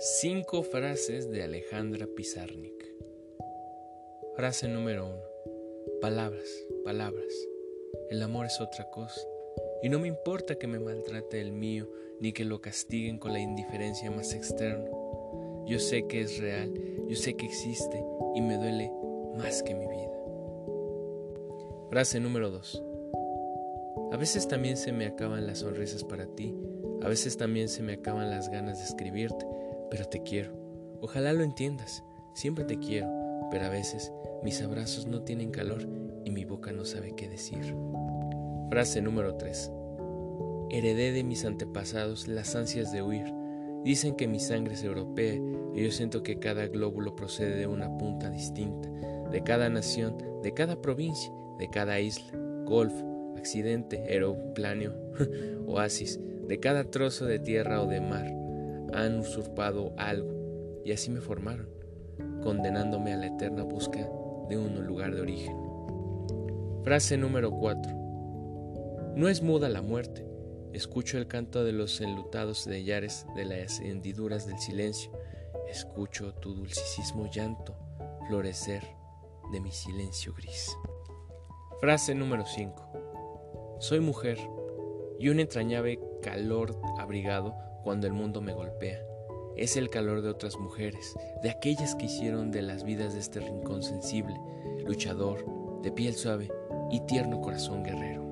[0.00, 2.94] Cinco frases de Alejandra Pizarnik.
[4.36, 5.22] Frase número uno.
[6.00, 6.48] Palabras,
[6.84, 7.34] palabras.
[8.08, 9.20] El amor es otra cosa.
[9.82, 11.88] Y no me importa que me maltrate el mío,
[12.20, 14.88] ni que lo castiguen con la indiferencia más externa.
[15.66, 16.72] Yo sé que es real,
[17.08, 18.00] yo sé que existe
[18.36, 18.92] y me duele
[19.36, 20.12] más que mi vida.
[21.90, 22.80] Frase número dos.
[24.12, 26.54] A veces también se me acaban las sonrisas para ti,
[27.02, 29.44] a veces también se me acaban las ganas de escribirte,
[29.90, 30.52] pero te quiero.
[31.00, 33.08] Ojalá lo entiendas, siempre te quiero,
[33.50, 35.86] pero a veces mis abrazos no tienen calor
[36.24, 37.74] y mi boca no sabe qué decir.
[38.70, 39.72] Frase número 3.
[40.70, 43.32] Heredé de mis antepasados las ansias de huir.
[43.84, 45.34] Dicen que mi sangre es europea
[45.74, 48.90] y yo siento que cada glóbulo procede de una punta distinta,
[49.30, 52.32] de cada nación, de cada provincia, de cada isla,
[52.66, 54.94] golfo, accidente, aeropláneo,
[55.66, 58.47] oasis, de cada trozo de tierra o de mar
[58.92, 61.68] han usurpado algo y así me formaron,
[62.42, 64.08] condenándome a la eterna busca
[64.48, 65.56] de un lugar de origen.
[66.84, 67.92] Frase número 4.
[69.16, 70.26] No es muda la muerte.
[70.72, 75.12] Escucho el canto de los enlutados de Yares de las hendiduras del silencio.
[75.68, 77.76] Escucho tu dulcisísimo llanto
[78.28, 78.82] florecer
[79.52, 80.76] de mi silencio gris.
[81.80, 83.76] Frase número 5.
[83.80, 84.38] Soy mujer
[85.18, 89.02] y un entrañable calor abrigado cuando el mundo me golpea.
[89.56, 93.40] Es el calor de otras mujeres, de aquellas que hicieron de las vidas de este
[93.40, 94.36] rincón sensible,
[94.84, 95.44] luchador,
[95.82, 96.50] de piel suave
[96.90, 98.27] y tierno corazón guerrero.